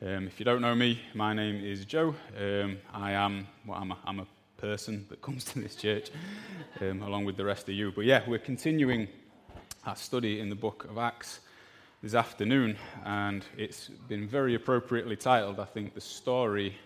[0.00, 2.14] Um, if you don't know me, my name is Joe.
[2.40, 4.26] Um, I am, well, I'm a, I'm a
[4.56, 6.10] person that comes to this church,
[6.80, 7.90] um, along with the rest of you.
[7.90, 9.08] But yeah, we're continuing
[9.84, 11.40] our study in the book of Acts
[12.00, 16.76] this afternoon, and it's been very appropriately titled, I think, The Story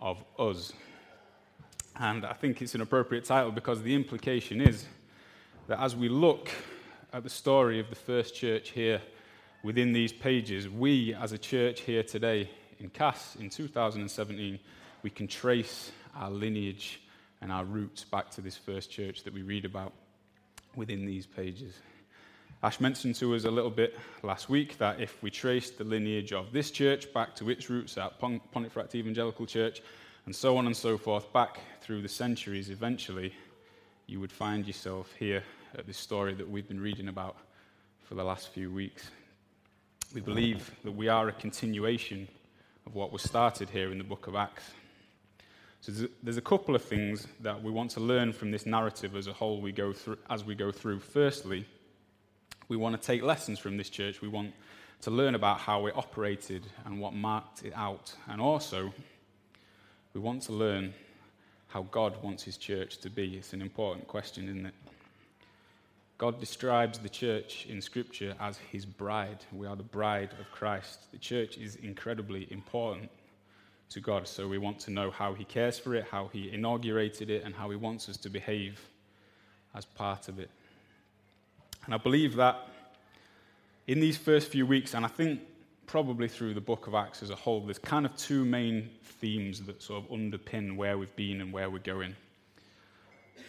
[0.00, 0.72] of Us.
[2.00, 4.86] And I think it's an appropriate title because the implication is
[5.68, 6.50] that as we look
[7.12, 9.00] at the story of the first church here
[9.62, 14.58] within these pages, we as a church here today in Cass in 2017,
[15.02, 17.00] we can trace our lineage
[17.40, 19.92] and our roots back to this first church that we read about
[20.76, 21.74] within these pages.
[22.62, 26.32] Ash mentioned to us a little bit last week that if we traced the lineage
[26.32, 29.80] of this church back to its roots at Pontefract Evangelical Church,
[30.26, 33.32] and so on and so forth, back through the centuries, eventually
[34.06, 35.42] you would find yourself here
[35.74, 37.36] at this story that we've been reading about
[38.02, 39.10] for the last few weeks.
[40.12, 42.26] We believe that we are a continuation
[42.84, 44.68] of what was started here in the book of Acts.
[45.82, 49.28] So there's a couple of things that we want to learn from this narrative as
[49.28, 50.98] a whole we go through, as we go through.
[50.98, 51.64] Firstly,
[52.68, 54.20] we want to take lessons from this church.
[54.20, 54.52] We want
[55.02, 58.12] to learn about how it operated and what marked it out.
[58.28, 58.92] And also,
[60.12, 60.92] we want to learn
[61.68, 63.36] how God wants his church to be.
[63.36, 64.74] It's an important question, isn't it?
[66.20, 69.38] God describes the church in Scripture as his bride.
[69.52, 71.10] We are the bride of Christ.
[71.12, 73.10] The church is incredibly important
[73.88, 77.30] to God, so we want to know how he cares for it, how he inaugurated
[77.30, 78.78] it, and how he wants us to behave
[79.74, 80.50] as part of it.
[81.86, 82.68] And I believe that
[83.86, 85.40] in these first few weeks, and I think
[85.86, 89.62] probably through the book of Acts as a whole, there's kind of two main themes
[89.62, 92.14] that sort of underpin where we've been and where we're going.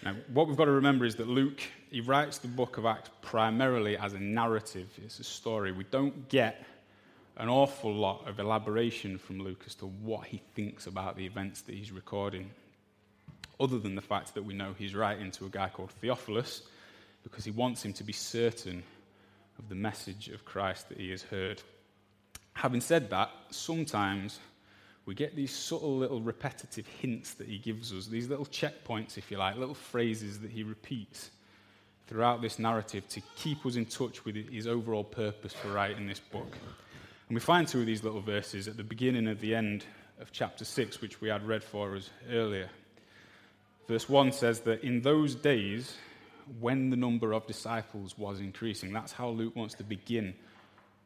[0.05, 3.09] Now, what we've got to remember is that Luke, he writes the book of Acts
[3.21, 5.73] primarily as a narrative, it's a story.
[5.73, 6.65] We don't get
[7.35, 11.61] an awful lot of elaboration from Luke as to what he thinks about the events
[11.63, 12.49] that he's recording,
[13.59, 16.63] other than the fact that we know he's writing to a guy called Theophilus
[17.23, 18.83] because he wants him to be certain
[19.59, 21.61] of the message of Christ that he has heard.
[22.53, 24.39] Having said that, sometimes
[25.05, 29.29] we get these subtle little repetitive hints that he gives us, these little checkpoints, if
[29.29, 31.31] you like, little phrases that he repeats
[32.07, 36.19] throughout this narrative to keep us in touch with his overall purpose for writing this
[36.19, 36.57] book.
[37.29, 39.85] And we find two of these little verses at the beginning and the end
[40.19, 42.69] of chapter 6, which we had read for us earlier.
[43.87, 45.95] Verse 1 says that in those days,
[46.59, 48.91] when the number of disciples was increasing.
[48.91, 50.33] That's how Luke wants to begin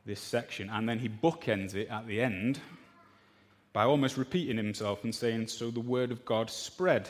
[0.05, 0.69] this section.
[0.69, 2.59] And then he bookends it at the end
[3.73, 7.09] by almost repeating himself and saying, So the word of God spread,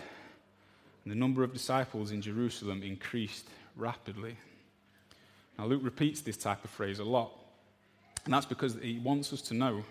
[1.04, 4.38] and the number of disciples in Jerusalem increased rapidly.
[5.58, 7.32] Now, Luke repeats this type of phrase a lot,
[8.26, 9.84] and that's because he wants us to know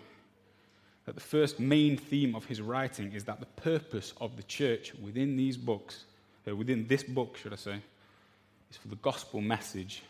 [1.06, 4.94] that the first main theme of his writing is that the purpose of the church
[5.02, 6.04] within these books,
[6.48, 7.80] uh, within this book, should I say,
[8.70, 10.02] is for the gospel message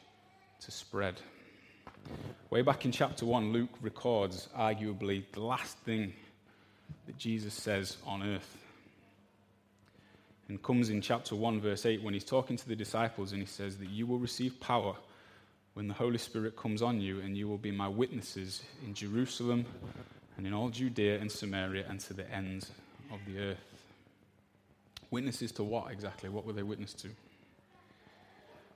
[0.61, 1.21] to spread.
[2.51, 6.13] Way back in chapter 1, Luke records arguably the last thing
[7.07, 8.64] that Jesus says on earth.
[10.49, 13.47] And comes in chapter 1, verse 8, when he's talking to the disciples, and he
[13.47, 14.95] says that you will receive power
[15.73, 19.65] when the Holy Spirit comes on you, and you will be my witnesses in Jerusalem
[20.37, 22.71] and in all Judea and Samaria and to the ends
[23.13, 23.59] of the earth.
[25.11, 26.29] Witnesses to what exactly?
[26.29, 27.09] What were they witness to?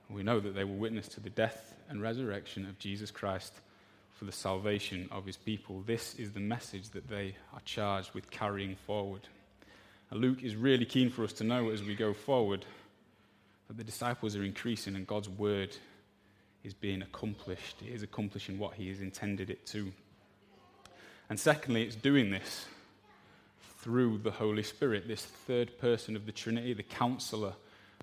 [0.09, 3.53] We know that they were witness to the death and resurrection of Jesus Christ
[4.13, 5.83] for the salvation of his people.
[5.85, 9.21] This is the message that they are charged with carrying forward.
[10.11, 12.65] Luke is really keen for us to know as we go forward
[13.67, 15.75] that the disciples are increasing and God's word
[16.63, 17.77] is being accomplished.
[17.85, 19.91] It is accomplishing what he has intended it to.
[21.29, 22.65] And secondly, it's doing this
[23.77, 27.53] through the Holy Spirit, this third person of the Trinity, the counselor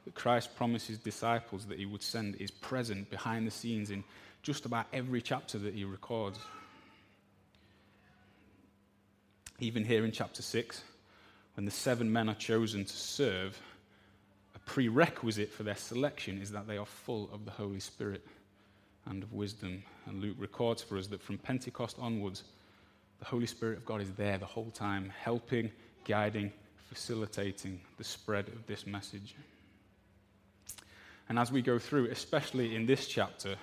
[0.05, 4.05] that Christ promised his disciples that he would send is present behind the scenes in
[4.43, 6.39] just about every chapter that he records.
[9.59, 10.83] Even here in chapter 6,
[11.57, 13.59] when the seven men are chosen to serve,
[14.55, 18.25] a prerequisite for their selection is that they are full of the Holy Spirit
[19.07, 19.83] and of wisdom.
[20.07, 22.45] And Luke records for us that from Pentecost onwards,
[23.21, 25.71] the Holy Spirit of God is there the whole time, helping,
[26.05, 26.53] guiding,
[26.91, 29.35] facilitating the spread of this message.
[31.31, 33.57] And as we go through, especially in this chapter,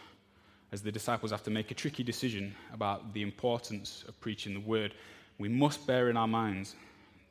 [0.72, 4.60] as the disciples have to make a tricky decision about the importance of preaching the
[4.60, 4.96] word,
[5.38, 6.76] we must bear in our minds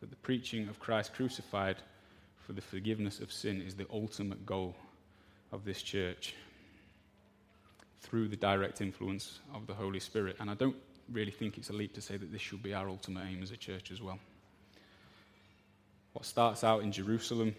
[0.02, 1.76] that the preaching of Christ crucified
[2.44, 4.74] for the forgiveness of sin is the ultimate goal
[5.52, 6.34] of this church
[8.00, 10.34] through the direct influence of the Holy Spirit.
[10.40, 10.74] And I don't
[11.12, 13.52] really think it's a leap to say that this should be our ultimate aim as
[13.52, 14.18] a church as well.
[16.14, 17.54] What starts out in Jerusalem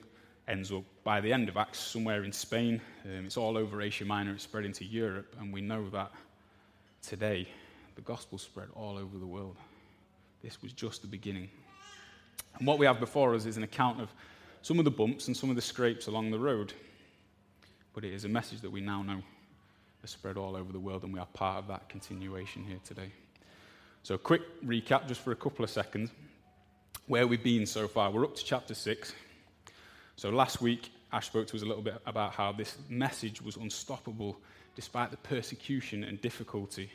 [0.45, 2.81] ends up, by the end of Acts, somewhere in Spain.
[3.05, 6.11] Um, it's all over Asia Minor, it's spread into Europe, and we know that
[7.01, 7.47] today
[7.95, 9.55] the gospel spread all over the world.
[10.43, 11.49] This was just the beginning.
[12.57, 14.09] And what we have before us is an account of
[14.61, 16.73] some of the bumps and some of the scrapes along the road.
[17.93, 19.21] But it is a message that we now know
[20.01, 23.11] has spread all over the world, and we are part of that continuation here today.
[24.03, 26.11] So, a quick recap just for a couple of seconds.
[27.07, 28.11] Where we've been so far.
[28.11, 29.13] We're up to chapter 6.
[30.17, 33.55] So, last week, Ash spoke to us a little bit about how this message was
[33.55, 34.37] unstoppable
[34.75, 36.89] despite the persecution and difficulty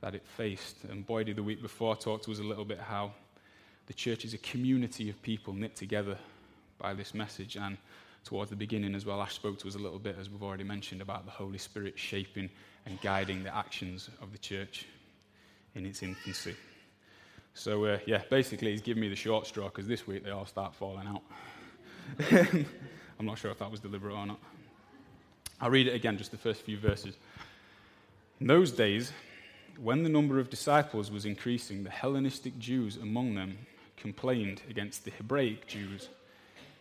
[0.00, 0.84] that it faced.
[0.84, 3.12] And Boydie, the week before, talked to us a little bit how
[3.88, 6.16] the church is a community of people knit together
[6.78, 7.56] by this message.
[7.56, 7.78] And
[8.22, 10.62] towards the beginning as well, Ash spoke to us a little bit, as we've already
[10.62, 12.50] mentioned, about the Holy Spirit shaping
[12.84, 14.84] and guiding the actions of the church
[15.74, 16.54] in its infancy.
[17.54, 20.46] So, uh, yeah, basically, he's given me the short straw because this week they all
[20.46, 21.22] start falling out.
[23.18, 24.38] I'm not sure if that was deliberate or not.
[25.62, 27.16] I'll read it again, just the first few verses.
[28.38, 29.12] In those days,
[29.80, 33.56] when the number of disciples was increasing, the Hellenistic Jews among them
[33.98, 36.08] complained against the Hebraic Jews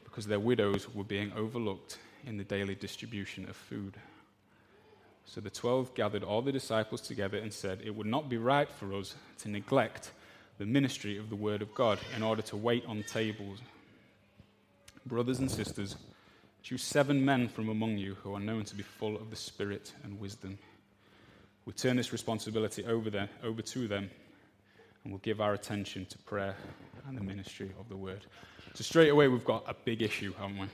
[0.03, 3.95] because their widows were being overlooked in the daily distribution of food.
[5.25, 8.69] So the twelve gathered all the disciples together and said, It would not be right
[8.69, 10.11] for us to neglect
[10.57, 13.59] the ministry of the Word of God in order to wait on tables.
[15.05, 15.95] Brothers and sisters,
[16.63, 19.93] choose seven men from among you who are known to be full of the Spirit
[20.03, 20.57] and wisdom.
[21.65, 24.09] We'll turn this responsibility over, there, over to them
[25.07, 26.53] and we'll give our attention to prayer
[27.07, 28.25] and the ministry of the word.
[28.73, 30.67] So, straight away, we've got a big issue, haven't we?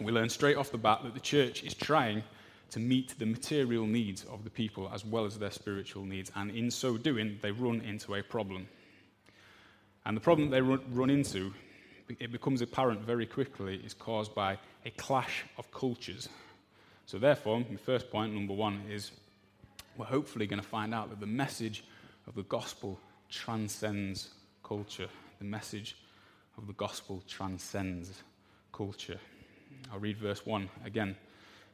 [0.00, 2.22] We learn straight off the bat that the church is trying
[2.70, 6.50] to meet the material needs of the people as well as their spiritual needs, and
[6.50, 8.66] in so doing, they run into a problem.
[10.06, 11.52] And the problem they run into,
[12.18, 14.56] it becomes apparent very quickly, is caused by
[14.86, 16.28] a clash of cultures.
[17.04, 19.10] So, therefore, my first point, number one, is
[19.98, 21.84] we're hopefully going to find out that the message
[22.26, 24.30] of the gospel transcends
[24.70, 25.08] culture.
[25.40, 25.96] The message
[26.56, 28.22] of the gospel transcends
[28.72, 29.18] culture.
[29.92, 31.16] I'll read verse 1 again.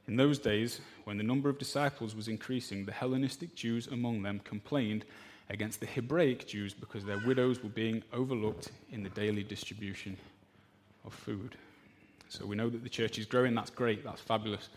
[0.09, 4.41] In those days, when the number of disciples was increasing, the Hellenistic Jews among them
[4.45, 5.05] complained
[5.51, 10.17] against the Hebraic Jews because their widows were being overlooked in the daily distribution
[11.05, 11.55] of food.
[12.31, 14.71] So we know that the church is growing, that's great, that's fabulous.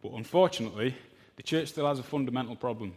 [0.00, 0.94] But unfortunately,
[1.34, 2.94] the church still has a fundamental problem.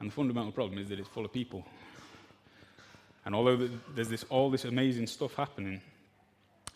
[0.00, 1.64] And the fundamental problem is that it's full of people.
[3.24, 5.80] And although there's this, all this amazing stuff happening,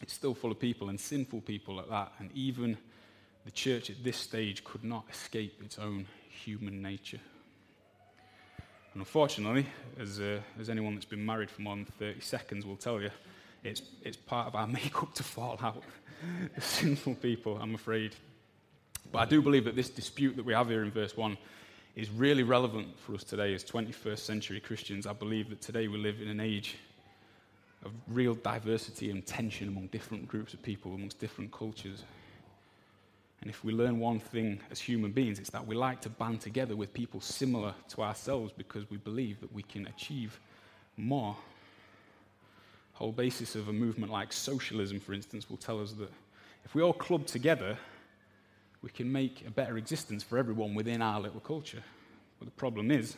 [0.01, 2.13] it's still full of people and sinful people at that.
[2.19, 2.79] And even
[3.45, 7.21] the church at this stage could not escape its own human nature.
[8.95, 9.67] And unfortunately,
[9.99, 13.11] as, uh, as anyone that's been married for more than 30 seconds will tell you,
[13.63, 15.83] it's, it's part of our makeup to fall out.
[16.59, 18.15] sinful people, I'm afraid.
[19.13, 21.37] But I do believe that this dispute that we have here in verse 1
[21.99, 25.05] is really relevant for us today as 21st century Christians.
[25.05, 26.77] I believe that today we live in an age
[27.85, 32.05] of real diversity and tension among different groups of people, amongst different cultures.
[33.41, 36.41] And if we learn one thing as human beings, it's that we like to band
[36.41, 40.39] together with people similar to ourselves because we believe that we can achieve
[40.97, 41.37] more.
[42.93, 46.13] The whole basis of a movement like socialism, for instance, will tell us that
[46.65, 47.77] if we all club together,
[48.83, 51.83] we can make a better existence for everyone within our little culture.
[52.39, 53.17] But the problem is,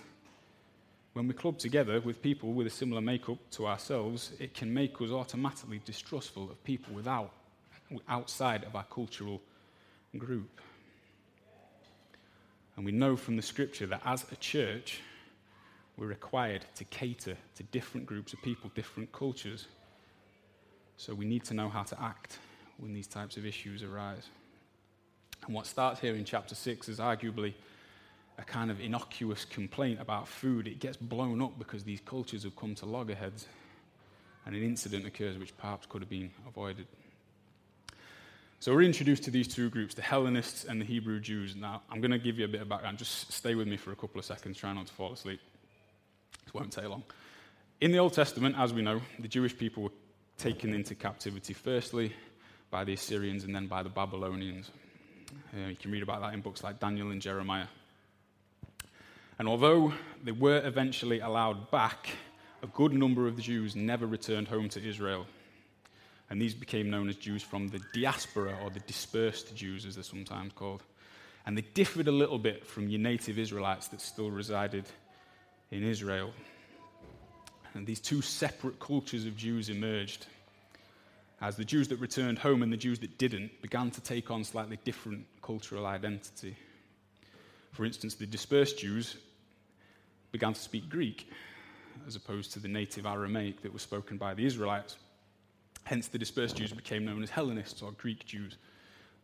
[1.13, 5.01] when we club together with people with a similar makeup to ourselves, it can make
[5.01, 7.33] us automatically distrustful of people without,
[8.09, 9.43] outside of our cultural
[10.17, 10.61] group.
[12.77, 15.01] And we know from the scripture that as a church,
[15.97, 19.67] we're required to cater to different groups of people, different cultures.
[20.97, 22.39] So we need to know how to act
[22.79, 24.29] when these types of issues arise.
[25.47, 27.55] And what starts here in chapter 6 is arguably
[28.39, 30.67] a kind of innocuous complaint about food.
[30.67, 33.47] It gets blown up because these cultures have come to loggerheads,
[34.47, 36.87] and an incident occurs which perhaps could have been avoided.
[38.61, 41.57] So we're introduced to these two groups, the Hellenists and the Hebrew Jews.
[41.57, 42.99] Now, I'm going to give you a bit of background.
[42.99, 45.41] Just stay with me for a couple of seconds, try not to fall asleep.
[46.47, 47.03] It won't take long.
[47.81, 49.93] In the Old Testament, as we know, the Jewish people were
[50.37, 52.13] taken into captivity firstly
[52.71, 54.71] by the Assyrians and then by the Babylonians.
[55.55, 57.67] Uh, you can read about that in books like Daniel and Jeremiah.
[59.39, 62.11] And although they were eventually allowed back,
[62.63, 65.27] a good number of the Jews never returned home to Israel.
[66.29, 70.05] And these became known as Jews from the diaspora, or the dispersed Jews, as they're
[70.05, 70.83] sometimes called.
[71.47, 74.85] And they differed a little bit from your native Israelites that still resided
[75.71, 76.33] in Israel.
[77.75, 80.27] And these two separate cultures of Jews emerged
[81.41, 84.45] as the Jews that returned home and the Jews that didn't began to take on
[84.45, 86.57] slightly different cultural identity.
[87.73, 89.17] For instance, the dispersed Jews
[90.33, 91.29] began to speak Greek
[92.07, 94.97] as opposed to the native Aramaic that was spoken by the Israelites.
[95.85, 98.57] Hence, the dispersed Jews became known as Hellenists or Greek Jews,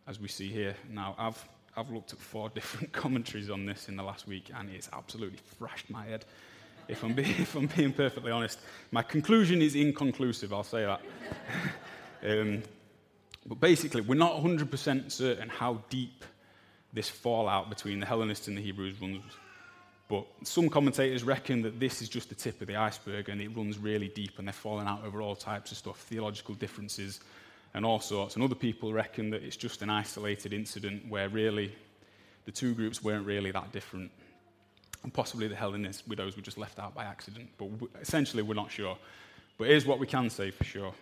[0.07, 0.75] as we see here.
[0.91, 1.43] Now, I've,
[1.77, 5.39] I've looked at four different commentaries on this in the last week, and it's absolutely
[5.59, 6.25] thrashed my head.
[6.89, 8.59] If I'm, being, if I'm being perfectly honest,
[8.91, 11.01] my conclusion is inconclusive, I'll say that.
[12.25, 12.63] um,
[13.47, 16.25] but basically, we're not 100% certain how deep
[16.93, 19.23] this fallout between the Hellenists and the Hebrews runs.
[20.09, 23.49] But some commentators reckon that this is just the tip of the iceberg and it
[23.49, 27.21] runs really deep and they're falling out over all types of stuff, theological differences
[27.75, 28.37] and all sorts.
[28.37, 31.73] And other people reckon that it's just an isolated incident where really
[32.45, 34.11] the two groups weren't really that different.
[35.03, 37.49] And possibly the Hellenist widows were just left out by accident.
[37.59, 37.69] But
[38.01, 38.97] essentially, we're not sure.
[39.59, 40.95] But here's what we can say for sure.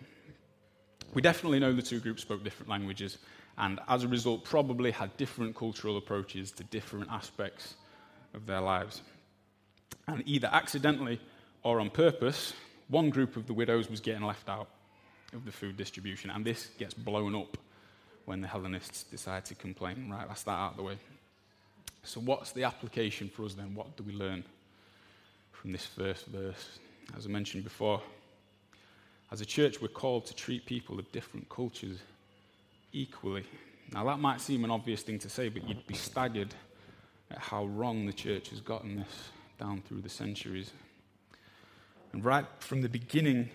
[1.13, 3.17] We definitely know the two groups spoke different languages
[3.57, 7.75] and as a result, probably had different cultural approaches to different aspects
[8.33, 9.01] of their lives.
[10.07, 11.19] And either accidentally
[11.63, 12.53] or on purpose,
[12.89, 14.67] one group of the widows was getting left out
[15.33, 17.57] of the food distribution, and this gets blown up
[18.25, 20.09] when the Hellenists decide to complain.
[20.11, 20.97] Right, that's that out of the way.
[22.03, 23.73] So, what's the application for us then?
[23.73, 24.43] What do we learn
[25.51, 26.79] from this first verse?
[27.17, 28.01] As I mentioned before,
[29.35, 31.97] as a church, we're called to treat people of different cultures
[32.93, 33.43] equally.
[33.91, 36.55] Now, that might seem an obvious thing to say, but you'd be staggered
[37.29, 39.27] at how wrong the church has gotten this
[39.59, 40.71] down through the centuries.
[42.13, 43.49] And right from the beginning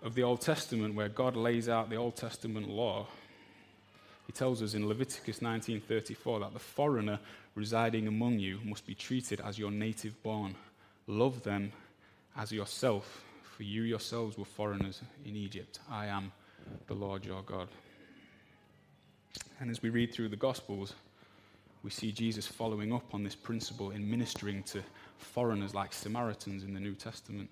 [0.00, 3.08] of the Old Testament, where God lays out the Old Testament law,
[4.28, 7.18] he tells us in Leviticus 19:34 that the foreigner
[7.56, 10.54] residing among you must be treated as your native born.
[11.08, 11.72] Love them
[12.36, 13.24] as yourself,
[13.58, 15.80] for you yourselves were foreigners in Egypt.
[15.90, 16.30] I am
[16.86, 17.66] the Lord your God.
[19.58, 20.94] And as we read through the Gospels,
[21.82, 24.80] we see Jesus following up on this principle in ministering to
[25.16, 27.50] foreigners like Samaritans in the New Testament.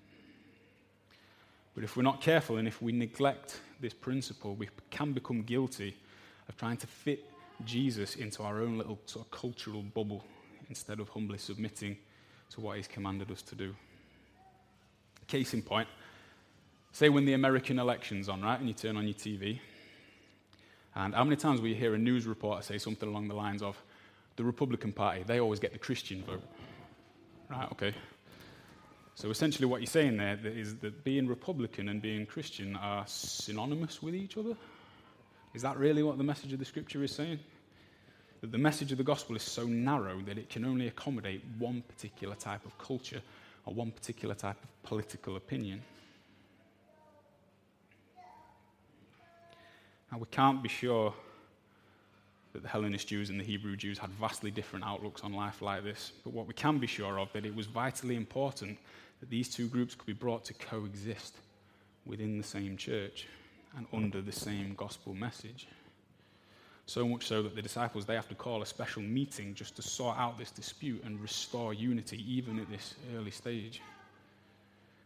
[1.75, 5.93] But if we're not careful and if we neglect this principle, we can become guilty
[6.47, 7.25] of trying to fit
[7.65, 10.23] Jesus into our own little sort of cultural bubble
[10.69, 11.97] instead of humbly submitting
[12.51, 13.75] to what he's commanded us to do.
[15.27, 15.89] Case in point,
[16.91, 19.59] say when the American election's on, right, and you turn on your TV,
[20.95, 23.61] and how many times will you hear a news reporter say something along the lines
[23.61, 23.77] of,
[24.37, 26.43] the Republican Party, they always get the Christian vote?
[27.49, 27.93] Right, okay.
[29.15, 34.01] So essentially, what you're saying there is that being Republican and being Christian are synonymous
[34.01, 34.55] with each other?
[35.55, 37.39] Is that really what the message of the scripture is saying?
[38.41, 41.81] That the message of the gospel is so narrow that it can only accommodate one
[41.81, 43.21] particular type of culture
[43.65, 45.81] or one particular type of political opinion?
[50.11, 51.13] Now, we can't be sure
[52.53, 55.83] that the Hellenist Jews and the Hebrew Jews had vastly different outlooks on life like
[55.83, 58.77] this, but what we can be sure of that it was vitally important
[59.19, 61.35] that these two groups could be brought to coexist
[62.05, 63.27] within the same church
[63.75, 65.67] and under the same gospel message.
[66.85, 69.81] So much so that the disciples they have to call a special meeting just to
[69.81, 73.81] sort out this dispute and restore unity even at this early stage.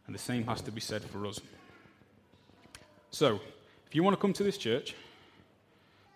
[0.05, 1.39] And the same has to be said for us.
[3.09, 3.39] So,
[3.91, 4.95] if you want to come to this church,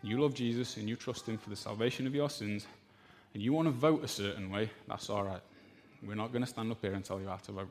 [0.02, 2.68] you love Jesus and you trust Him for the salvation of your sins,
[3.34, 5.42] and you want to vote a certain way, that's all right.
[6.02, 7.68] We're not going to stand up here and tell you how to vote.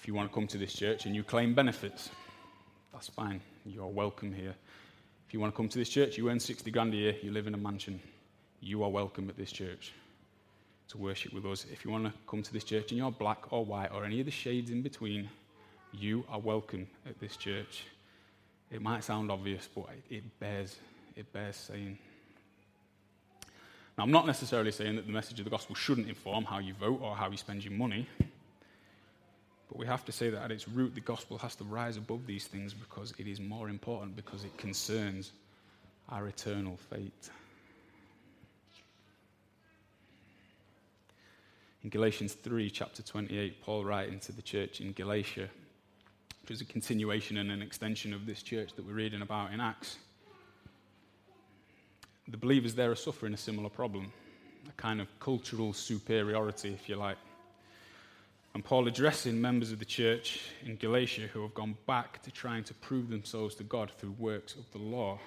[0.00, 2.10] If you want to come to this church and you claim benefits,
[2.92, 3.40] that's fine.
[3.64, 4.56] You're welcome here.
[5.28, 7.30] If you want to come to this church, you earn 60 grand a year, you
[7.30, 8.00] live in a mansion,
[8.60, 9.92] you are welcome at this church
[10.88, 11.66] to worship with us.
[11.72, 14.18] If you want to come to this church and you're black or white or any
[14.18, 15.30] of the shades in between,
[15.92, 17.84] you are welcome at this church.
[18.74, 20.74] It might sound obvious, but it bears,
[21.14, 21.96] it bears saying.
[23.96, 26.74] Now, I'm not necessarily saying that the message of the gospel shouldn't inform how you
[26.74, 28.08] vote or how you spend your money.
[29.68, 32.26] But we have to say that at its root, the gospel has to rise above
[32.26, 35.30] these things because it is more important, because it concerns
[36.08, 37.30] our eternal fate.
[41.84, 45.48] In Galatians 3, chapter 28, Paul writing to the church in Galatia
[46.44, 49.62] which is a continuation and an extension of this church that we're reading about in
[49.62, 49.96] Acts.
[52.28, 54.12] The believers there are suffering a similar problem,
[54.68, 57.16] a kind of cultural superiority, if you like.
[58.52, 62.64] And Paul addressing members of the church in Galatia who have gone back to trying
[62.64, 65.18] to prove themselves to God through works of the law.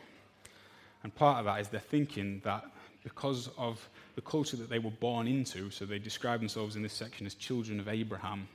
[1.01, 2.63] And part of that is they're thinking that
[3.01, 5.71] because of the culture that they were born into.
[5.71, 8.47] So they describe themselves in this section as children of Abraham.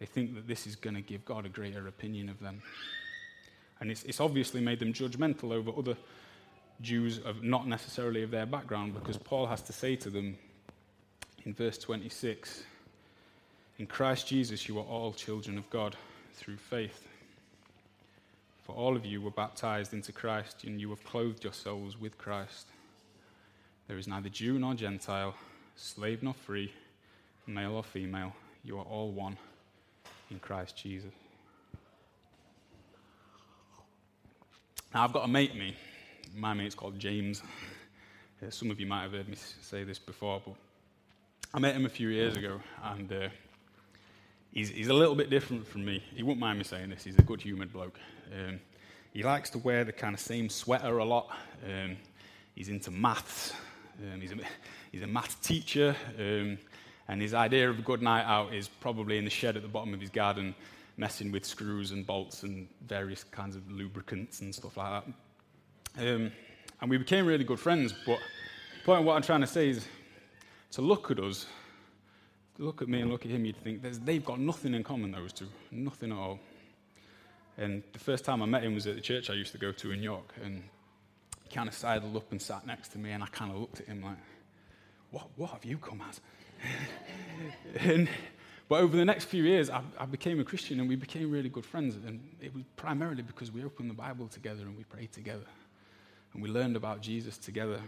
[0.00, 2.62] They think that this is going to give God a greater opinion of them.
[3.80, 5.96] And it's, it's obviously made them judgmental over other
[6.80, 10.38] Jews of not necessarily of their background, because Paul has to say to them
[11.44, 12.64] in verse 26
[13.78, 15.96] In Christ Jesus, you are all children of God
[16.34, 17.06] through faith.
[18.64, 22.68] For all of you were baptized into Christ, and you have clothed yourselves with Christ.
[23.86, 25.34] There is neither Jew nor Gentile,
[25.76, 26.72] slave nor free,
[27.46, 28.32] male or female.
[28.64, 29.36] You are all one
[30.30, 31.12] in Christ Jesus.
[34.94, 35.76] Now, I've got a mate, me.
[36.36, 37.42] My mate's called James.
[38.42, 40.54] Uh, some of you might have heard me say this before, but
[41.52, 43.28] I met him a few years ago, and uh,
[44.52, 46.02] he's, he's a little bit different from me.
[46.14, 47.04] He won't mind me saying this.
[47.04, 47.98] He's a good humoured bloke.
[48.32, 48.60] Um,
[49.12, 51.28] he likes to wear the kind of same sweater a lot.
[51.64, 51.96] Um,
[52.54, 53.52] he's into maths.
[54.00, 54.36] Um, he's, a,
[54.92, 55.96] he's a maths teacher.
[57.10, 59.68] And his idea of a good night out is probably in the shed at the
[59.68, 60.54] bottom of his garden,
[60.96, 65.02] messing with screws and bolts and various kinds of lubricants and stuff like
[65.96, 66.08] that.
[66.14, 66.30] Um,
[66.80, 67.92] and we became really good friends.
[68.06, 68.20] But
[68.78, 69.88] the point of what I'm trying to say is
[70.70, 71.46] to look at us,
[72.58, 75.32] look at me and look at him, you'd think they've got nothing in common, those
[75.32, 75.48] two.
[75.72, 76.38] Nothing at all.
[77.58, 79.72] And the first time I met him was at the church I used to go
[79.72, 80.32] to in York.
[80.44, 80.62] And
[81.42, 83.80] he kind of sidled up and sat next to me, and I kind of looked
[83.80, 84.16] at him like,
[85.10, 86.20] What, what have you come as?
[87.76, 88.08] and,
[88.68, 91.48] but over the next few years, I, I, became a Christian and we became really
[91.48, 91.96] good friends.
[92.06, 95.46] And it was primarily because we opened the Bible together and we prayed together.
[96.32, 97.80] And we learned about Jesus together.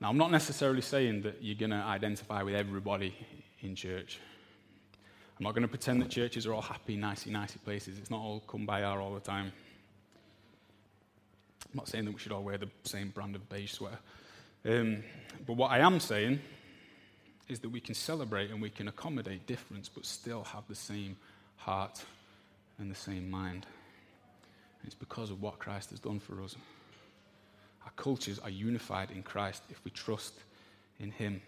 [0.00, 3.14] Now, I'm not necessarily saying that you're going to identify with everybody
[3.60, 4.18] in church.
[5.38, 7.98] I'm not going to pretend that churches are all happy, nicey, nicey places.
[7.98, 9.52] It's not all kumbaya all the time.
[11.72, 13.98] I'm not saying that we should all wear the same brand of beige sweater.
[14.64, 15.02] Um,
[15.46, 16.40] but what I am saying
[17.48, 21.16] is that we can celebrate and we can accommodate difference, but still have the same
[21.56, 22.04] heart
[22.78, 23.66] and the same mind.
[24.80, 26.56] And it's because of what Christ has done for us.
[27.84, 30.34] Our cultures are unified in Christ if we trust
[31.00, 31.42] in Him.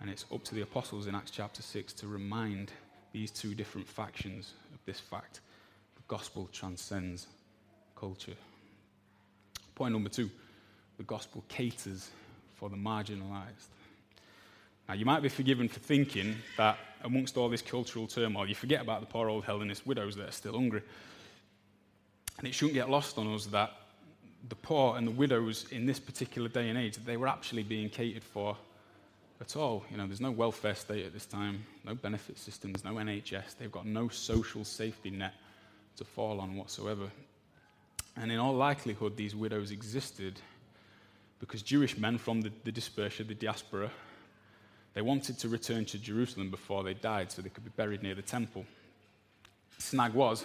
[0.00, 2.72] And it's up to the apostles in Acts chapter 6 to remind
[3.12, 5.40] these two different factions of this fact.
[5.96, 7.26] The gospel transcends
[7.94, 8.34] culture.
[9.74, 10.30] Point number two
[10.96, 12.10] the gospel caters
[12.54, 13.70] for the marginalized.
[14.88, 18.80] Now, you might be forgiven for thinking that amongst all this cultural turmoil, you forget
[18.80, 20.82] about the poor old Hellenist widows that are still hungry.
[22.38, 23.72] And it shouldn't get lost on us that
[24.48, 27.88] the poor and the widows in this particular day and age, they were actually being
[27.88, 28.56] catered for
[29.40, 29.84] at all.
[29.90, 33.56] You know, there's no welfare state at this time, no benefit systems, no NHS.
[33.58, 35.34] They've got no social safety net
[35.96, 37.10] to fall on whatsoever.
[38.16, 40.40] And in all likelihood, these widows existed
[41.42, 43.90] because Jewish men from the, the dispersion, the diaspora,
[44.94, 48.14] they wanted to return to Jerusalem before they died so they could be buried near
[48.14, 48.64] the temple.
[49.76, 50.44] Snag was,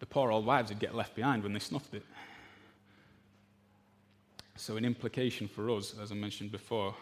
[0.00, 2.02] the poor old wives would get left behind when they snuffed it.
[4.56, 6.92] So, an implication for us, as I mentioned before,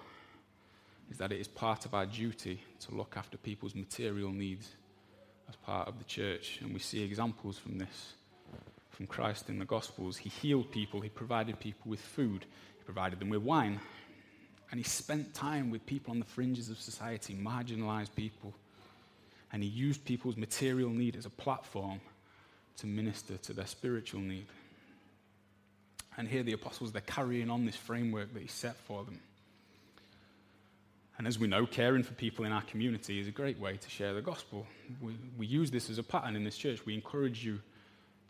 [1.10, 4.68] is that it is part of our duty to look after people's material needs
[5.48, 6.58] as part of the church.
[6.60, 8.12] And we see examples from this
[8.90, 10.16] from Christ in the Gospels.
[10.16, 12.46] He healed people, he provided people with food,
[12.84, 13.80] provided them with wine.
[14.70, 18.52] And he spent time with people on the fringes of society, marginalized people.
[19.52, 22.00] And he used people's material need as a platform
[22.78, 24.46] to minister to their spiritual need.
[26.16, 29.20] And here the apostles, they're carrying on this framework that he set for them.
[31.18, 33.90] And as we know, caring for people in our community is a great way to
[33.90, 34.66] share the gospel.
[35.00, 36.84] We, we use this as a pattern in this church.
[36.84, 37.60] We encourage you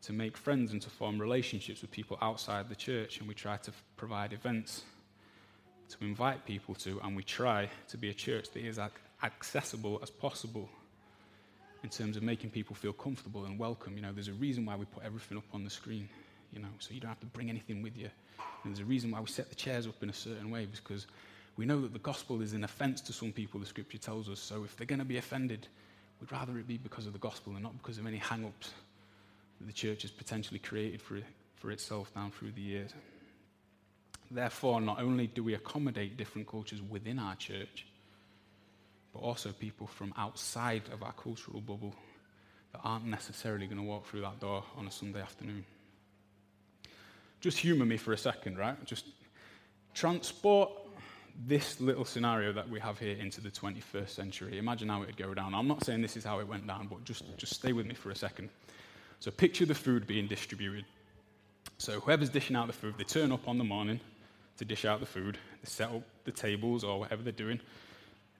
[0.04, 3.56] to make friends and to form relationships with people outside the church, and we try
[3.56, 4.82] to provide events
[5.88, 8.90] to invite people to, and we try to be a church that is as
[9.22, 10.68] accessible as possible
[11.82, 13.96] in terms of making people feel comfortable and welcome.
[13.96, 16.08] You know, there's a reason why we put everything up on the screen,
[16.52, 18.10] you know, so you don't have to bring anything with you.
[18.62, 21.06] And there's a reason why we set the chairs up in a certain way, because
[21.56, 24.40] we know that the gospel is an offense to some people, the scripture tells us.
[24.40, 25.66] So if they're going to be offended,
[26.20, 28.70] we'd rather it be because of the gospel and not because of any hang ups
[29.58, 31.18] that the church has potentially created for,
[31.56, 32.90] for itself down through the years.
[34.30, 37.86] Therefore, not only do we accommodate different cultures within our church,
[39.12, 41.94] but also people from outside of our cultural bubble
[42.72, 45.64] that aren't necessarily going to walk through that door on a Sunday afternoon.
[47.40, 48.82] Just humor me for a second, right?
[48.84, 49.06] Just
[49.94, 50.72] transport
[51.46, 54.58] this little scenario that we have here into the 21st century.
[54.58, 55.54] Imagine how it would go down.
[55.54, 57.94] I'm not saying this is how it went down, but just, just stay with me
[57.94, 58.48] for a second.
[59.20, 60.84] So picture the food being distributed.
[61.78, 64.00] So whoever's dishing out the food, they turn up on the morning
[64.58, 65.38] to dish out the food.
[65.62, 67.60] They set up the tables or whatever they're doing.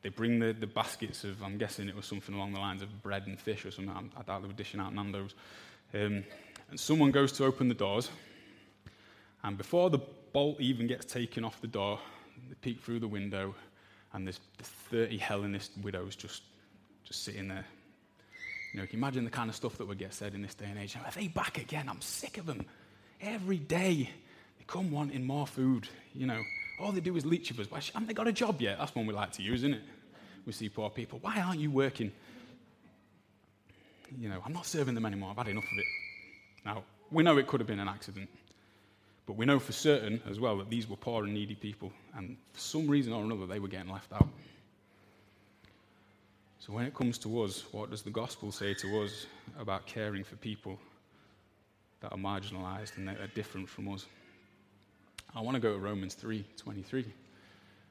[0.03, 3.03] They bring the, the baskets of, I'm guessing it was something along the lines of
[3.03, 4.11] bread and fish or something.
[4.17, 5.35] I doubt they were dishing out Nando's.
[5.95, 6.25] Um,
[6.71, 8.11] and someone goes to open the doors.
[9.43, 10.01] And before the
[10.33, 11.99] bolt even gets taken off the door,
[12.49, 13.55] they peek through the window,
[14.13, 16.43] and there's 30 Hellenist widows just,
[17.05, 17.67] just sitting there.
[18.75, 20.53] You know, can you imagine the kind of stuff that would get said in this
[20.53, 20.97] day and age?
[20.97, 21.89] Are they back again?
[21.89, 22.67] I'm sick of them.
[23.21, 24.11] Every day,
[24.59, 25.89] they come wanting more food.
[26.13, 26.43] You know,
[26.81, 27.91] all they do is leech of us.
[27.91, 28.79] Haven't they got a job yet?
[28.79, 29.83] That's one we like to use, isn't it?
[30.45, 31.21] We see poor people.
[31.23, 32.11] Why aren't you working?
[34.19, 35.31] You know, I'm not serving them anymore.
[35.31, 35.87] I've had enough of it.
[36.67, 36.83] Now,
[37.13, 38.29] we know it could have been an accident.
[39.25, 42.37] But we know for certain as well that these were poor and needy people, and
[42.53, 44.29] for some reason or another, they were getting left out.
[46.65, 49.27] So, when it comes to us, what does the gospel say to us
[49.59, 50.79] about caring for people
[52.01, 54.07] that are marginalized and that are different from us?
[55.37, 57.05] I want to go to Romans 3 23,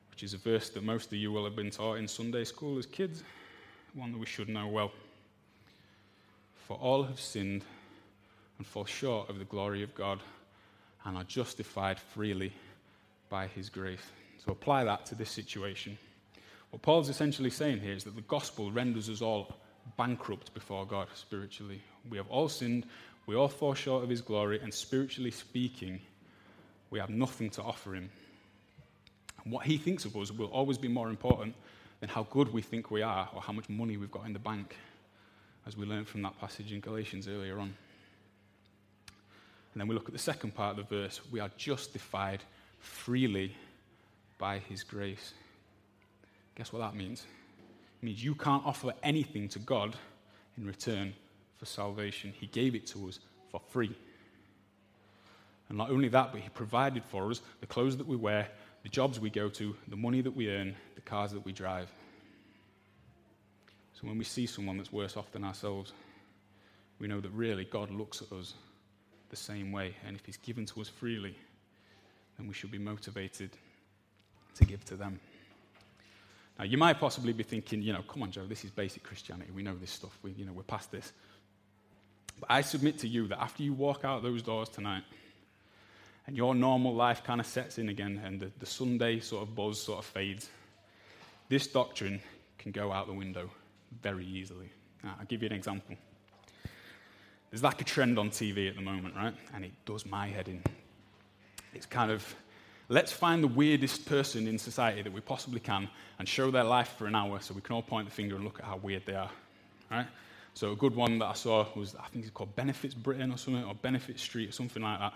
[0.10, 2.80] which is a verse that most of you will have been taught in Sunday school
[2.80, 3.22] as kids,
[3.94, 4.92] one that we should know well.
[6.68, 7.64] For all have sinned
[8.58, 10.20] and fall short of the glory of God
[11.06, 12.52] and are justified freely
[13.30, 14.10] by his grace.
[14.44, 15.96] So apply that to this situation.
[16.74, 19.54] What Paul's essentially saying here is that the gospel renders us all
[19.96, 21.80] bankrupt before God spiritually.
[22.10, 22.88] We have all sinned,
[23.28, 26.02] we all fall short of his glory, and spiritually speaking,
[26.90, 28.10] we have nothing to offer him.
[29.44, 31.54] And what he thinks of us will always be more important
[32.00, 34.40] than how good we think we are or how much money we've got in the
[34.40, 34.76] bank,
[35.68, 37.72] as we learned from that passage in Galatians earlier on.
[39.74, 42.42] And then we look at the second part of the verse we are justified
[42.80, 43.56] freely
[44.40, 45.34] by his grace.
[46.56, 47.26] Guess what that means?
[48.02, 49.96] It means you can't offer anything to God
[50.58, 51.14] in return
[51.58, 52.34] for salvation.
[52.40, 53.96] He gave it to us for free.
[55.70, 58.48] And not only that, but He provided for us the clothes that we wear,
[58.84, 61.90] the jobs we go to, the money that we earn, the cars that we drive.
[63.94, 65.94] So when we see someone that's worse off than ourselves,
[67.00, 68.54] we know that really God looks at us
[69.30, 69.96] the same way.
[70.06, 71.36] And if He's given to us freely,
[72.38, 73.52] then we should be motivated
[74.56, 75.20] to give to them.
[76.58, 79.52] Now, you might possibly be thinking, you know, come on, Joe, this is basic Christianity.
[79.52, 80.18] We know this stuff.
[80.22, 81.12] We, you know, we're past this.
[82.40, 85.04] But I submit to you that after you walk out those doors tonight
[86.28, 89.56] and your normal life kind of sets in again and the, the Sunday sort of
[89.56, 90.50] buzz sort of fades,
[91.50, 92.20] this doctrine
[92.58, 93.50] can go out the window
[94.02, 94.70] very easily.
[95.04, 95.96] Now, I'll give you an example.
[97.50, 99.36] There's like a trend on TV at the moment, right?
[99.54, 100.64] And it does my head in.
[101.74, 102.36] It's kind of,
[102.94, 106.94] let's find the weirdest person in society that we possibly can and show their life
[106.96, 109.04] for an hour so we can all point the finger and look at how weird
[109.06, 109.32] they are,
[109.90, 110.06] right?
[110.54, 113.38] So a good one that I saw was, I think it's called Benefits Britain or
[113.38, 115.14] something, or Benefit Street or something like that.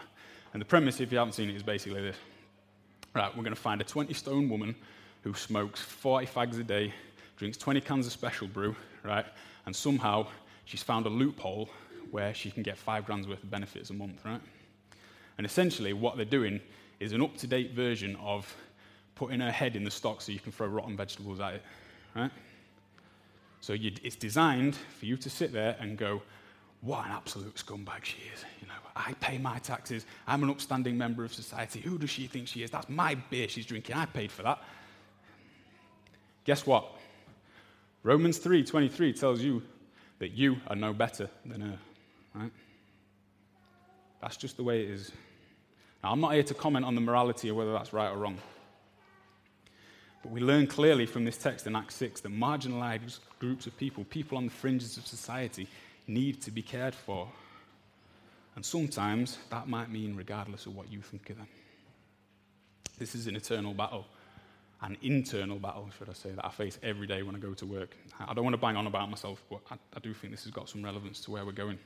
[0.53, 2.17] And the premise, if you haven't seen it, is basically this.
[3.13, 4.75] Right, we're going to find a 20 stone woman
[5.21, 6.93] who smokes 40 fags a day,
[7.37, 9.25] drinks 20 cans of special brew, right?
[9.67, 10.27] And somehow
[10.65, 11.69] she's found a loophole
[12.09, 14.41] where she can get five grand's worth of benefits a month, right?
[15.37, 16.59] And essentially, what they're doing
[16.99, 18.53] is an up to date version of
[19.15, 21.63] putting her head in the stock so you can throw rotten vegetables at it,
[22.15, 22.31] right?
[23.61, 26.21] So it's designed for you to sit there and go,
[26.81, 28.45] what an absolute scumbag she is.
[28.61, 30.05] You know, I pay my taxes.
[30.27, 31.79] I'm an upstanding member of society.
[31.81, 32.69] Who does she think she is?
[32.69, 33.95] That's my beer she's drinking.
[33.95, 34.61] I paid for that.
[36.45, 36.85] Guess what?
[38.03, 39.63] Romans 3:23 tells you
[40.19, 41.79] that you are no better than her.
[42.35, 42.51] Right?
[44.21, 45.11] That's just the way it is.
[46.03, 48.37] Now, I'm not here to comment on the morality of whether that's right or wrong.
[50.21, 54.03] But we learn clearly from this text in Acts 6 that marginalized groups of people,
[54.05, 55.67] people on the fringes of society,
[56.07, 57.27] need to be cared for.
[58.55, 61.47] And sometimes that might mean regardless of what you think of them.
[62.97, 64.07] This is an eternal battle,
[64.81, 67.65] an internal battle, should I say, that I face every day when I go to
[67.65, 67.95] work.
[68.19, 70.51] I don't want to bang on about myself, but I, I do think this has
[70.51, 71.77] got some relevance to where we're going.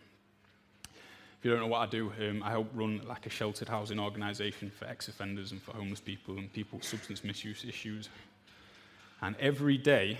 [1.41, 3.99] If you don't know what I do, um, I help run like a sheltered housing
[3.99, 8.09] organisation for ex-offenders and for homeless people and people with substance misuse issues.
[9.23, 10.19] And every day,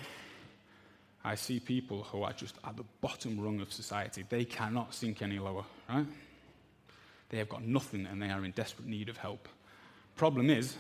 [1.24, 4.26] I see people who are just at the bottom rung of society.
[4.28, 6.08] They cannot sink any lower, right?
[7.30, 9.48] They have got nothing and they are in desperate need of help.
[10.16, 10.76] Problem is,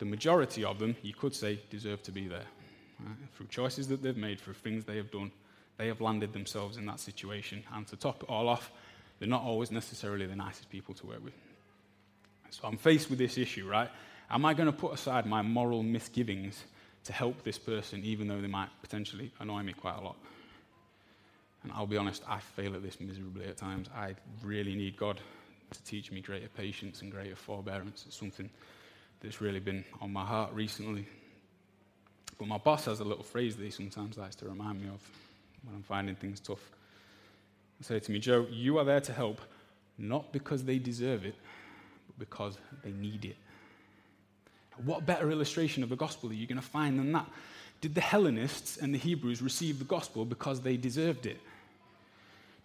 [0.00, 2.44] the majority of them, you could say, deserve to be there.
[3.00, 3.16] Right?
[3.34, 5.30] Through choices that they've made, through things they have done,
[5.78, 7.64] they have landed themselves in that situation.
[7.72, 8.70] And to top it all off,
[9.18, 11.34] they're not always necessarily the nicest people to work with.
[12.50, 13.90] So I'm faced with this issue, right?
[14.30, 16.64] Am I going to put aside my moral misgivings
[17.04, 20.16] to help this person, even though they might potentially annoy me quite a lot?
[21.62, 23.88] And I'll be honest, I fail at this miserably at times.
[23.94, 25.20] I really need God
[25.70, 28.04] to teach me greater patience and greater forbearance.
[28.06, 28.48] It's something
[29.20, 31.06] that's really been on my heart recently.
[32.38, 35.00] But my boss has a little phrase that he sometimes likes to remind me of
[35.64, 36.70] when I'm finding things tough.
[37.78, 39.40] He say to me, Joe, you are there to help,
[39.96, 41.34] not because they deserve it,
[42.06, 43.36] but because they need it.
[44.84, 47.26] What better illustration of the gospel are you going to find than that?
[47.80, 51.40] Did the Hellenists and the Hebrews receive the gospel because they deserved it?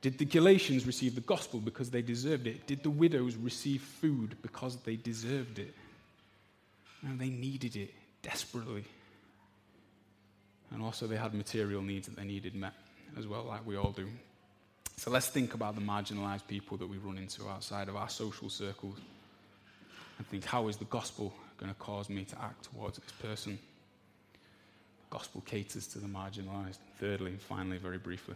[0.01, 2.67] Did the Galatians receive the gospel because they deserved it?
[2.67, 5.73] Did the widows receive food because they deserved it?
[7.01, 8.83] No, they needed it desperately.
[10.71, 12.73] And also, they had material needs that they needed met
[13.17, 14.07] as well, like we all do.
[14.97, 18.49] So, let's think about the marginalized people that we run into outside of our social
[18.49, 18.97] circles
[20.17, 23.57] and think how is the gospel going to cause me to act towards this person?
[24.33, 26.77] The gospel caters to the marginalized.
[26.99, 28.35] Thirdly, and finally, very briefly,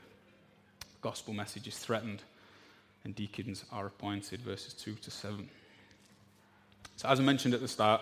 [0.79, 2.23] the gospel message is threatened
[3.03, 5.47] and deacons are appointed, verses 2 to 7.
[6.97, 8.01] So, as I mentioned at the start,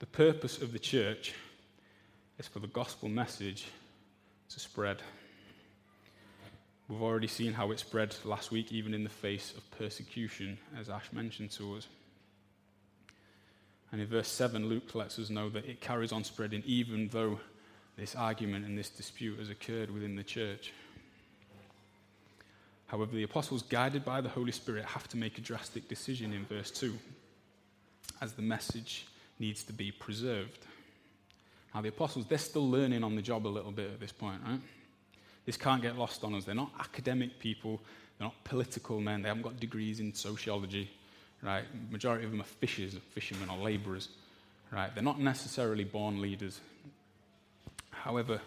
[0.00, 1.32] the purpose of the church
[2.38, 3.68] is for the gospel message
[4.50, 4.98] to spread.
[6.92, 10.90] We've already seen how it spread last week, even in the face of persecution, as
[10.90, 11.86] Ash mentioned to us.
[13.90, 17.40] And in verse 7, Luke lets us know that it carries on spreading even though
[17.96, 20.70] this argument and this dispute has occurred within the church.
[22.88, 26.44] However, the apostles, guided by the Holy Spirit, have to make a drastic decision in
[26.44, 26.92] verse 2
[28.20, 29.06] as the message
[29.38, 30.66] needs to be preserved.
[31.74, 34.42] Now, the apostles, they're still learning on the job a little bit at this point,
[34.46, 34.60] right?
[35.44, 36.44] This can't get lost on us.
[36.44, 37.80] They're not academic people,
[38.18, 40.90] they're not political men, they haven't got degrees in sociology,
[41.42, 41.64] right?
[41.90, 44.08] Majority of them are fishers, fishermen, or laborers,
[44.70, 44.94] right?
[44.94, 46.60] They're not necessarily born leaders.
[47.90, 48.40] However,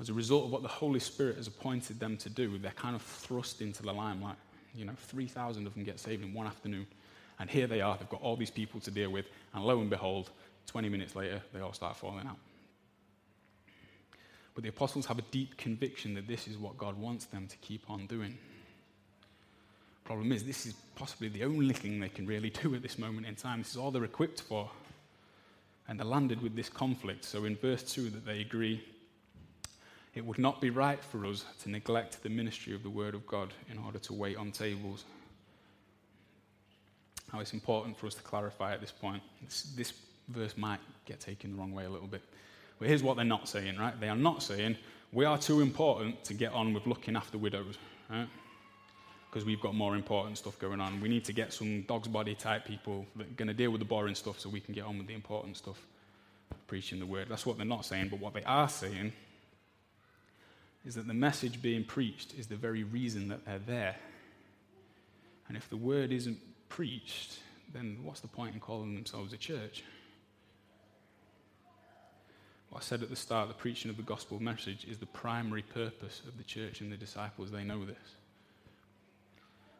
[0.00, 2.96] as a result of what the Holy Spirit has appointed them to do, they're kind
[2.96, 4.36] of thrust into the limelight.
[4.74, 6.86] You know, 3,000 of them get saved in one afternoon.
[7.38, 9.90] And here they are, they've got all these people to deal with, and lo and
[9.90, 10.30] behold,
[10.66, 12.38] 20 minutes later, they all start falling out.
[14.54, 17.56] But the apostles have a deep conviction that this is what God wants them to
[17.58, 18.38] keep on doing.
[20.04, 23.26] Problem is, this is possibly the only thing they can really do at this moment
[23.26, 23.60] in time.
[23.60, 24.70] This is all they're equipped for.
[25.88, 27.24] And they're landed with this conflict.
[27.24, 28.82] So in verse 2, that they agree
[30.14, 33.26] it would not be right for us to neglect the ministry of the Word of
[33.26, 35.04] God in order to wait on tables.
[37.32, 39.22] Now, it's important for us to clarify at this point.
[39.42, 39.92] This, this
[40.28, 42.22] verse might get taken the wrong way a little bit.
[42.84, 43.98] But here's what they're not saying, right?
[43.98, 44.76] They are not saying,
[45.10, 47.78] we are too important to get on with looking after widows,
[48.10, 48.28] right?
[49.30, 51.00] Because we've got more important stuff going on.
[51.00, 53.78] We need to get some dog's body type people that are going to deal with
[53.78, 55.78] the boring stuff so we can get on with the important stuff,
[56.66, 57.28] preaching the word.
[57.30, 58.10] That's what they're not saying.
[58.10, 59.14] But what they are saying
[60.84, 63.96] is that the message being preached is the very reason that they're there.
[65.48, 66.36] And if the word isn't
[66.68, 67.38] preached,
[67.72, 69.82] then what's the point in calling themselves a church?
[72.74, 75.62] What I said at the start, the preaching of the gospel message is the primary
[75.62, 77.52] purpose of the church and the disciples.
[77.52, 78.16] They know this.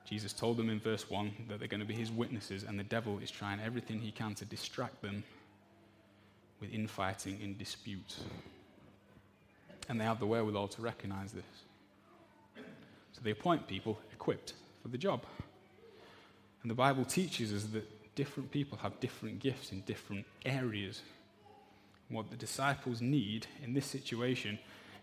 [0.08, 2.84] Jesus told them in verse 1 that they're going to be his witnesses, and the
[2.84, 5.24] devil is trying everything he can to distract them
[6.60, 8.20] with infighting and disputes.
[9.88, 11.42] And they have the wherewithal to recognize this.
[13.12, 14.52] So they appoint people equipped
[14.82, 15.24] for the job.
[16.62, 21.02] And the Bible teaches us that different people have different gifts in different areas.
[22.14, 24.56] What the disciples need in this situation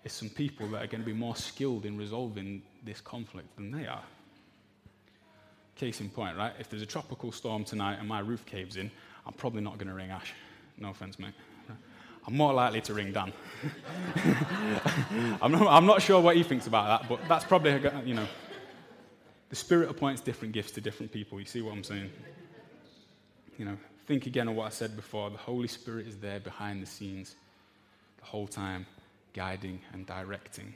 [0.06, 3.70] is some people that are going to be more skilled in resolving this conflict than
[3.70, 4.04] they are.
[5.76, 6.54] Case in point, right?
[6.58, 8.90] If there's a tropical storm tonight and my roof caves in,
[9.28, 10.32] I'm probably not going to ring Ash.
[10.78, 11.34] No offense, mate.
[12.26, 13.34] I'm more likely to ring Dan.
[15.42, 17.74] I'm, not, I'm not sure what he thinks about that, but that's probably,
[18.06, 18.28] you know,
[19.50, 21.42] the Spirit appoints different gifts to different people.
[21.42, 22.10] You see what I'm saying?
[23.58, 23.78] You know,
[24.12, 25.30] think again of what I said before.
[25.30, 27.34] The Holy Spirit is there behind the scenes
[28.20, 28.86] the whole time,
[29.32, 30.74] guiding and directing.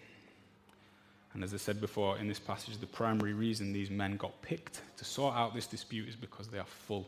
[1.34, 4.80] And as I said before in this passage, the primary reason these men got picked
[4.96, 7.06] to sort out this dispute is because they are full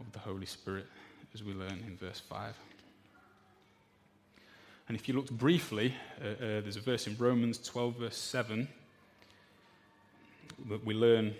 [0.00, 0.86] of the Holy Spirit,
[1.34, 2.54] as we learn in verse 5.
[4.88, 8.66] And if you looked briefly, uh, uh, there's a verse in Romans 12, verse 7
[10.70, 11.34] that we learn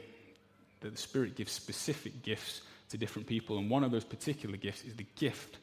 [0.83, 2.61] that the Spirit gives specific gifts
[2.93, 3.59] to different people.
[3.59, 5.59] And one of those particular gifts is the gift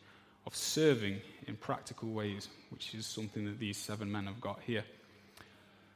[0.45, 4.83] of serving in practical ways, which is something that these seven men have got here.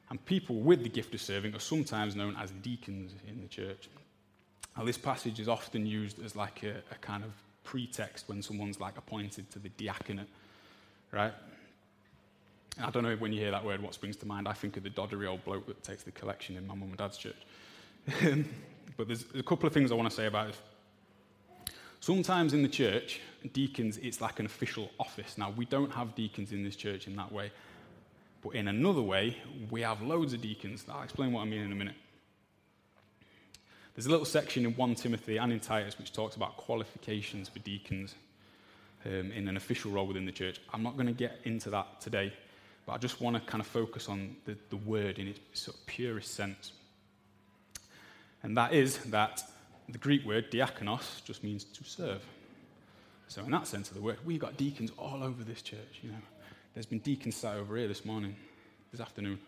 [0.10, 3.90] And people with the gift of serving are sometimes known as deacons in the church.
[4.78, 7.32] Now, this passage is often used as like a, a kind of
[7.64, 10.30] pretext when someone's like appointed to the diaconate,
[11.12, 11.34] right?
[12.82, 14.48] I don't know when you hear that word, what springs to mind.
[14.48, 16.98] I think of the doddery old bloke that takes the collection in my mum and
[16.98, 17.36] dad's church.
[18.98, 20.56] But there's a couple of things I want to say about.
[22.04, 23.22] Sometimes in the church,
[23.54, 25.38] deacons, it's like an official office.
[25.38, 27.50] Now, we don't have deacons in this church in that way.
[28.42, 29.38] But in another way,
[29.72, 30.84] we have loads of deacons.
[30.92, 31.96] I'll explain what I mean in a minute.
[33.96, 37.60] There's a little section in 1 Timothy and in Titus which talks about qualifications for
[37.60, 38.16] deacons
[39.06, 40.60] um, in an official role within the church.
[40.74, 42.34] I'm not going to get into that today,
[42.86, 45.78] but I just want to kind of focus on the, the word in its sort
[45.78, 46.74] of purest sense.
[48.44, 49.42] And that is that
[49.94, 52.22] the Greek word diakonos just means to serve.
[53.28, 56.00] So, in that sense of the word, we've got deacons all over this church.
[56.02, 56.18] You know,
[56.74, 58.36] there's been deacons sat over here this morning,
[58.92, 59.40] this afternoon,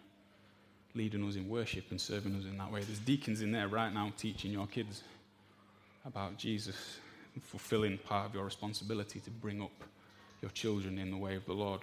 [0.93, 2.81] leading us in worship and serving us in that way.
[2.83, 5.01] There's deacons in there right now teaching your kids
[6.05, 6.99] about Jesus
[7.33, 9.83] and fulfilling part of your responsibility to bring up
[10.43, 11.81] your children in the way of the Lord.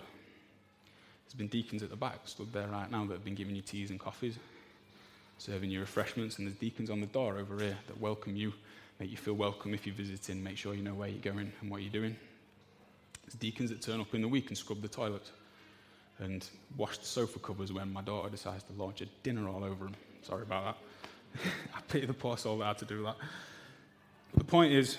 [1.26, 3.62] There's been deacons at the back stood there right now that have been giving you
[3.62, 4.38] teas and coffees
[5.42, 8.52] serving you refreshments, and there's deacons on the door over here that welcome you,
[9.00, 11.68] make you feel welcome if you're visiting, make sure you know where you're going and
[11.68, 12.14] what you're doing.
[13.24, 15.28] There's deacons that turn up in the week and scrub the toilet
[16.20, 19.86] and wash the sofa covers when my daughter decides to launch a dinner all over
[19.86, 19.96] them.
[20.22, 20.76] Sorry about
[21.34, 21.42] that.
[21.74, 23.16] I pity the poor soul that had to do that.
[24.32, 24.96] But the point is,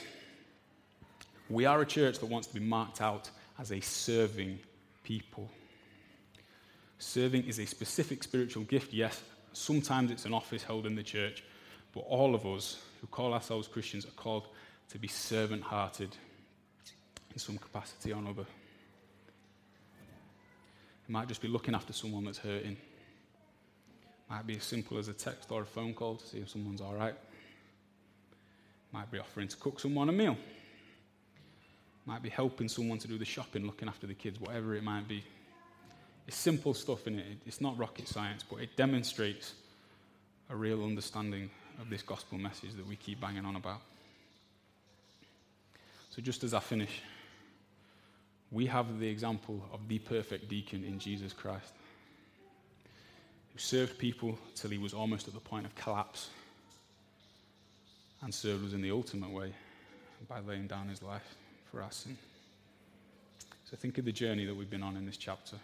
[1.49, 4.59] we are a church that wants to be marked out as a serving
[5.05, 5.49] people.
[6.99, 9.21] Serving is a specific spiritual gift, yes,
[9.53, 11.43] Sometimes it's an office held in the church,
[11.93, 14.47] but all of us who call ourselves Christians are called
[14.89, 16.09] to be servant hearted
[17.31, 18.45] in some capacity or another.
[21.07, 22.71] It might just be looking after someone that's hurting.
[22.71, 26.49] It might be as simple as a text or a phone call to see if
[26.49, 27.13] someone's all right.
[27.13, 30.33] It might be offering to cook someone a meal.
[30.33, 34.83] It might be helping someone to do the shopping, looking after the kids, whatever it
[34.83, 35.23] might be.
[36.27, 37.25] It's simple stuff in it.
[37.45, 39.53] It's not rocket science, but it demonstrates
[40.49, 41.49] a real understanding
[41.81, 43.81] of this gospel message that we keep banging on about.
[46.09, 47.01] So, just as I finish,
[48.51, 51.73] we have the example of the perfect deacon in Jesus Christ,
[53.51, 56.29] who served people till he was almost at the point of collapse
[58.21, 59.53] and served us in the ultimate way
[60.29, 61.35] by laying down his life
[61.71, 62.15] for sin.
[63.65, 65.57] So, think of the journey that we've been on in this chapter.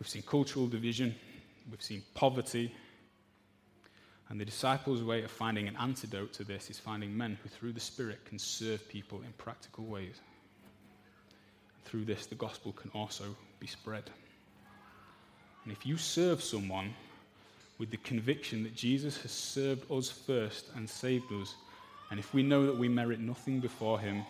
[0.00, 1.14] We've seen cultural division,
[1.70, 2.74] we've seen poverty.
[4.30, 7.72] And the disciples' way of finding an antidote to this is finding men who, through
[7.72, 10.20] the Spirit, can serve people in practical ways.
[11.74, 13.24] And through this, the gospel can also
[13.58, 14.04] be spread.
[15.64, 16.94] And if you serve someone
[17.78, 21.56] with the conviction that Jesus has served us first and saved us,
[22.10, 24.24] and if we know that we merit nothing before him,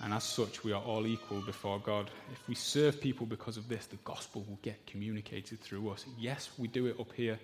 [0.00, 2.10] and as such, we are all equal before God.
[2.32, 6.04] If we serve people because of this, the gospel will get communicated through us.
[6.18, 7.38] Yes, we do it up here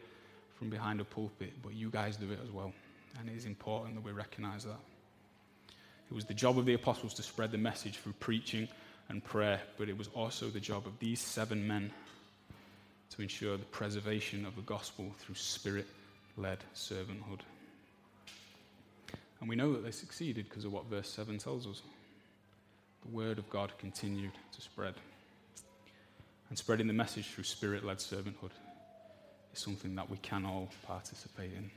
[0.59, 2.73] from behind a pulpit, but you guys do it as well.
[3.19, 4.79] And it is important that we recognize that.
[6.11, 8.69] It was the job of the apostles to spread the message through preaching
[9.09, 11.91] and prayer, but it was also the job of these seven men
[13.11, 15.87] to ensure the preservation of the gospel through spirit
[16.37, 17.41] led servanthood.
[19.41, 21.83] And we know that they succeeded because of what verse 7 tells us
[23.05, 24.95] the word of God continued to spread.
[26.49, 28.51] And spreading the message through spirit led servanthood
[29.53, 31.71] is something that we can all participate in.